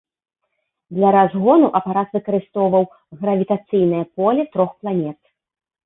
[0.99, 2.83] Для разгону апарат выкарыстоўваў
[3.21, 5.19] гравітацыйнае поле трох планет.